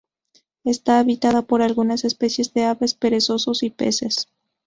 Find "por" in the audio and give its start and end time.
1.43-1.61